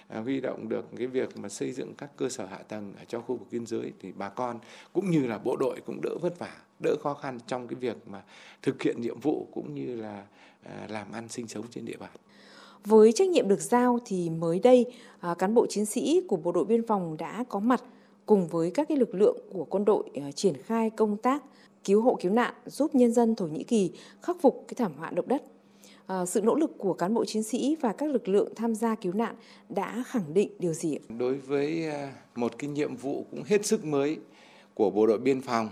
à, 0.08 0.20
huy 0.20 0.40
động 0.40 0.68
được 0.68 0.84
cái 0.96 1.06
việc 1.06 1.36
mà 1.36 1.48
xây 1.48 1.72
dựng 1.72 1.94
các 1.94 2.10
cơ 2.16 2.28
sở 2.28 2.46
hạ 2.46 2.58
tầng 2.58 2.92
ở 2.98 3.04
trong 3.08 3.22
khu 3.26 3.36
vực 3.36 3.48
biên 3.50 3.66
giới 3.66 3.92
thì 4.00 4.12
bà 4.12 4.28
con 4.28 4.58
cũng 4.92 5.10
như 5.10 5.26
là 5.26 5.38
bộ 5.38 5.56
đội 5.56 5.80
cũng 5.86 6.00
đỡ 6.02 6.16
vất 6.20 6.38
vả, 6.38 6.56
đỡ 6.82 6.96
khó 7.02 7.14
khăn 7.14 7.38
trong 7.46 7.68
cái 7.68 7.74
việc 7.80 7.96
mà 8.06 8.22
thực 8.62 8.82
hiện 8.82 9.00
nhiệm 9.00 9.20
vụ 9.20 9.46
cũng 9.52 9.74
như 9.74 9.96
là 9.96 10.26
à, 10.62 10.86
làm 10.88 11.12
ăn 11.12 11.28
sinh 11.28 11.48
sống 11.48 11.64
trên 11.70 11.84
địa 11.84 11.96
bàn. 11.96 12.10
Với 12.84 13.12
trách 13.12 13.28
nhiệm 13.28 13.48
được 13.48 13.60
giao 13.60 13.98
thì 14.04 14.30
mới 14.30 14.58
đây 14.58 14.86
à, 15.20 15.34
cán 15.34 15.54
bộ 15.54 15.66
chiến 15.66 15.86
sĩ 15.86 16.20
của 16.28 16.36
bộ 16.36 16.52
đội 16.52 16.64
biên 16.64 16.86
phòng 16.86 17.16
đã 17.16 17.44
có 17.48 17.60
mặt 17.60 17.82
cùng 18.26 18.48
với 18.48 18.70
các 18.70 18.88
cái 18.88 18.98
lực 18.98 19.14
lượng 19.14 19.36
của 19.52 19.64
quân 19.64 19.84
đội 19.84 20.10
triển 20.34 20.54
khai 20.62 20.90
công 20.90 21.16
tác 21.16 21.42
cứu 21.84 22.02
hộ 22.02 22.18
cứu 22.20 22.32
nạn 22.32 22.54
giúp 22.66 22.94
nhân 22.94 23.12
dân 23.12 23.34
Thổ 23.34 23.46
Nhĩ 23.46 23.64
Kỳ 23.64 23.92
khắc 24.22 24.36
phục 24.40 24.64
cái 24.68 24.74
thảm 24.78 24.92
họa 24.98 25.10
động 25.10 25.28
đất. 25.28 25.42
À, 26.06 26.26
sự 26.26 26.40
nỗ 26.40 26.54
lực 26.54 26.70
của 26.78 26.94
cán 26.94 27.14
bộ 27.14 27.24
chiến 27.24 27.42
sĩ 27.42 27.76
và 27.80 27.92
các 27.92 28.10
lực 28.10 28.28
lượng 28.28 28.52
tham 28.56 28.74
gia 28.74 28.94
cứu 28.94 29.12
nạn 29.12 29.34
đã 29.68 30.04
khẳng 30.06 30.34
định 30.34 30.50
điều 30.58 30.72
gì? 30.72 30.98
Đối 31.18 31.34
với 31.34 31.86
à, 31.90 32.12
một 32.34 32.58
cái 32.58 32.70
nhiệm 32.70 32.96
vụ 32.96 33.26
cũng 33.30 33.42
hết 33.42 33.66
sức 33.66 33.84
mới 33.84 34.18
của 34.74 34.90
bộ 34.90 35.06
đội 35.06 35.18
biên 35.18 35.40
phòng 35.40 35.68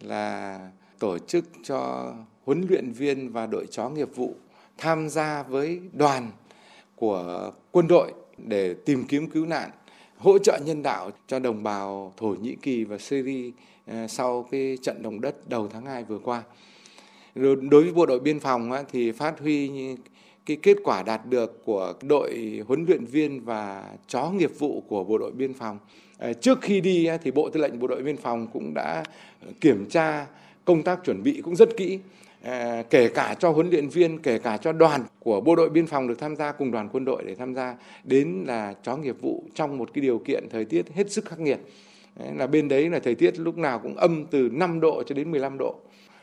là 0.00 0.58
tổ 0.98 1.18
chức 1.18 1.44
cho 1.62 2.12
huấn 2.44 2.66
luyện 2.68 2.92
viên 2.92 3.32
và 3.32 3.46
đội 3.46 3.66
chó 3.70 3.88
nghiệp 3.88 4.16
vụ 4.16 4.34
tham 4.78 5.08
gia 5.08 5.42
với 5.42 5.80
đoàn 5.92 6.30
của 6.96 7.52
quân 7.72 7.88
đội 7.88 8.12
để 8.38 8.74
tìm 8.74 9.04
kiếm 9.08 9.30
cứu 9.30 9.46
nạn, 9.46 9.70
hỗ 10.16 10.38
trợ 10.38 10.58
nhân 10.64 10.82
đạo 10.82 11.10
cho 11.26 11.38
đồng 11.38 11.62
bào 11.62 12.12
Thổ 12.16 12.28
Nhĩ 12.28 12.56
Kỳ 12.62 12.84
và 12.84 12.98
Syria 12.98 13.50
Ờ, 13.86 14.06
sau 14.06 14.48
cái 14.50 14.78
trận 14.82 15.02
động 15.02 15.20
đất 15.20 15.48
đầu 15.48 15.68
tháng 15.68 15.86
2 15.86 16.04
vừa 16.04 16.18
qua. 16.18 16.42
Đối 17.34 17.56
với 17.82 17.92
bộ 17.92 18.06
đội 18.06 18.20
biên 18.20 18.40
phòng 18.40 18.70
thì 18.92 19.12
phát 19.12 19.40
huy 19.40 19.70
cái 20.46 20.56
kết 20.62 20.76
quả 20.84 21.02
đạt 21.02 21.26
được 21.26 21.64
của 21.64 21.92
đội 22.02 22.62
huấn 22.68 22.84
luyện 22.84 23.04
viên 23.04 23.44
và 23.44 23.84
chó 24.08 24.30
nghiệp 24.30 24.50
vụ 24.58 24.82
của 24.88 25.04
bộ 25.04 25.18
đội 25.18 25.32
biên 25.32 25.54
phòng. 25.54 25.78
Ờ, 26.18 26.32
trước 26.32 26.58
khi 26.62 26.80
đi 26.80 27.08
thì 27.22 27.30
Bộ 27.30 27.48
Tư 27.50 27.60
lệnh 27.60 27.78
Bộ 27.78 27.86
đội 27.86 28.02
biên 28.02 28.16
phòng 28.16 28.46
cũng 28.52 28.74
đã 28.74 29.04
kiểm 29.60 29.86
tra 29.90 30.26
công 30.64 30.82
tác 30.82 31.00
chuẩn 31.04 31.22
bị 31.22 31.40
cũng 31.44 31.56
rất 31.56 31.76
kỹ 31.76 31.98
ờ, 32.42 32.82
kể 32.90 33.08
cả 33.08 33.36
cho 33.38 33.50
huấn 33.50 33.70
luyện 33.70 33.88
viên, 33.88 34.18
kể 34.18 34.38
cả 34.38 34.56
cho 34.56 34.72
đoàn 34.72 35.04
của 35.20 35.40
bộ 35.40 35.56
đội 35.56 35.70
biên 35.70 35.86
phòng 35.86 36.08
được 36.08 36.18
tham 36.18 36.36
gia 36.36 36.52
cùng 36.52 36.70
đoàn 36.70 36.88
quân 36.92 37.04
đội 37.04 37.24
để 37.26 37.34
tham 37.34 37.54
gia 37.54 37.76
đến 38.04 38.44
là 38.46 38.74
chó 38.82 38.96
nghiệp 38.96 39.16
vụ 39.20 39.44
trong 39.54 39.78
một 39.78 39.90
cái 39.94 40.02
điều 40.02 40.18
kiện 40.18 40.48
thời 40.50 40.64
tiết 40.64 40.92
hết 40.94 41.10
sức 41.10 41.24
khắc 41.24 41.40
nghiệt. 41.40 41.60
Đấy, 42.16 42.34
là 42.34 42.46
bên 42.46 42.68
đấy 42.68 42.90
là 42.90 42.98
thời 42.98 43.14
tiết 43.14 43.38
lúc 43.38 43.58
nào 43.58 43.78
cũng 43.78 43.96
âm 43.96 44.26
từ 44.26 44.48
5 44.52 44.80
độ 44.80 45.02
cho 45.06 45.14
đến 45.14 45.30
15 45.30 45.58
độ. 45.58 45.80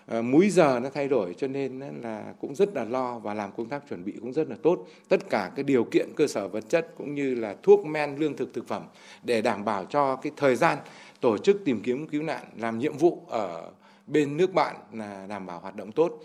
À, 0.07 0.21
múi 0.21 0.49
giờ 0.49 0.79
nó 0.83 0.89
thay 0.89 1.07
đổi 1.07 1.35
cho 1.37 1.47
nên 1.47 1.79
là 1.79 2.33
cũng 2.39 2.55
rất 2.55 2.75
là 2.75 2.83
lo 2.83 3.19
và 3.19 3.33
làm 3.33 3.51
công 3.57 3.69
tác 3.69 3.83
chuẩn 3.89 4.05
bị 4.05 4.13
cũng 4.21 4.33
rất 4.33 4.49
là 4.49 4.55
tốt. 4.63 4.87
Tất 5.09 5.29
cả 5.29 5.51
cái 5.55 5.63
điều 5.63 5.83
kiện 5.83 6.09
cơ 6.15 6.27
sở 6.27 6.47
vật 6.47 6.69
chất 6.69 6.93
cũng 6.97 7.15
như 7.15 7.35
là 7.35 7.55
thuốc 7.63 7.85
men, 7.85 8.15
lương 8.15 8.35
thực 8.35 8.53
thực 8.53 8.67
phẩm 8.67 8.83
để 9.23 9.41
đảm 9.41 9.65
bảo 9.65 9.85
cho 9.85 10.15
cái 10.15 10.31
thời 10.37 10.55
gian 10.55 10.77
tổ 11.21 11.37
chức 11.37 11.61
tìm 11.65 11.81
kiếm 11.83 12.07
cứu 12.07 12.23
nạn 12.23 12.43
làm 12.57 12.79
nhiệm 12.79 12.97
vụ 12.97 13.21
ở 13.27 13.71
bên 14.07 14.37
nước 14.37 14.53
bạn 14.53 14.75
là 14.93 15.25
đảm 15.29 15.45
bảo 15.45 15.59
hoạt 15.59 15.75
động 15.75 15.91
tốt 15.91 16.19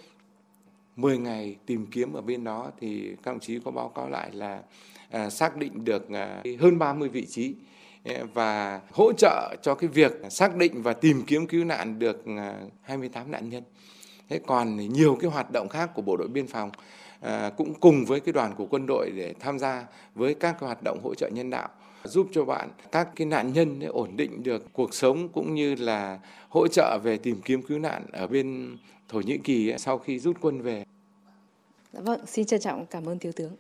10 0.97 1.19
ngày 1.19 1.57
tìm 1.67 1.87
kiếm 1.87 2.13
ở 2.13 2.21
bên 2.21 2.45
đó 2.45 2.71
thì 2.81 3.17
các 3.23 3.33
đồng 3.33 3.41
chí 3.41 3.59
có 3.65 3.71
báo 3.71 3.89
cáo 3.89 4.09
lại 4.09 4.31
là 4.33 4.63
à, 5.11 5.31
xác 5.31 5.57
định 5.57 5.85
được 5.85 6.11
à, 6.11 6.43
hơn 6.61 6.79
30 6.79 7.09
vị 7.09 7.27
trí 7.27 7.55
và 8.35 8.81
hỗ 8.93 9.13
trợ 9.13 9.57
cho 9.63 9.75
cái 9.75 9.89
việc 9.89 10.13
xác 10.31 10.57
định 10.57 10.83
và 10.83 10.93
tìm 10.93 11.23
kiếm 11.27 11.47
cứu 11.47 11.65
nạn 11.65 11.99
được 11.99 12.27
à, 12.27 12.55
28 12.83 13.31
nạn 13.31 13.49
nhân. 13.49 13.63
Thế 14.29 14.41
còn 14.47 14.77
nhiều 14.77 15.19
cái 15.21 15.31
hoạt 15.31 15.51
động 15.53 15.69
khác 15.69 15.91
của 15.95 16.03
bộ 16.03 16.17
đội 16.17 16.29
biên 16.29 16.47
phòng 16.47 16.71
à, 17.21 17.51
cũng 17.57 17.75
cùng 17.75 18.05
với 18.05 18.21
cái 18.21 18.33
đoàn 18.33 18.55
của 18.55 18.67
quân 18.67 18.87
đội 18.87 19.11
để 19.11 19.35
tham 19.41 19.59
gia 19.59 19.87
với 20.15 20.35
các 20.35 20.57
cái 20.61 20.67
hoạt 20.67 20.83
động 20.83 20.99
hỗ 21.03 21.15
trợ 21.15 21.29
nhân 21.29 21.51
đạo 21.51 21.69
giúp 22.05 22.29
cho 22.33 22.45
bạn 22.45 22.69
các 22.93 23.09
cái 23.17 23.27
nạn 23.27 23.53
nhân 23.53 23.81
ổn 23.81 24.17
định 24.17 24.43
được 24.43 24.73
cuộc 24.73 24.95
sống 24.95 25.29
cũng 25.29 25.55
như 25.55 25.75
là 25.75 26.19
hỗ 26.49 26.69
trợ 26.69 26.99
về 27.03 27.17
tìm 27.17 27.41
kiếm 27.45 27.63
cứu 27.63 27.79
nạn 27.79 28.07
ở 28.13 28.27
bên 28.27 28.77
Thổ 29.09 29.21
Nhĩ 29.21 29.39
Kỳ 29.39 29.75
sau 29.79 29.99
khi 29.99 30.19
rút 30.19 30.37
quân 30.41 30.63
về. 30.63 30.85
Dạ 31.93 32.01
vâng, 32.01 32.27
xin 32.27 32.47
trân 32.47 32.61
trọng 32.61 32.87
cảm 32.87 33.09
ơn 33.09 33.19
thiếu 33.19 33.33
tướng. 33.33 33.57